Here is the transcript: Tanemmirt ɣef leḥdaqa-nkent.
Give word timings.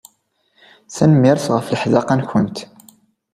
Tanemmirt 0.95 1.45
ɣef 1.55 1.67
leḥdaqa-nkent. 1.69 2.57